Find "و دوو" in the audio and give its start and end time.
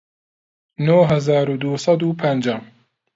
1.49-1.75